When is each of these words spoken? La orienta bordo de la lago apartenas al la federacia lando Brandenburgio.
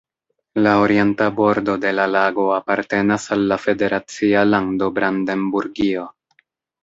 La 0.67 0.71
orienta 0.83 1.25
bordo 1.39 1.73
de 1.83 1.91
la 1.97 2.07
lago 2.13 2.45
apartenas 2.55 3.27
al 3.35 3.45
la 3.51 3.57
federacia 3.67 4.43
lando 4.55 4.87
Brandenburgio. 4.97 6.07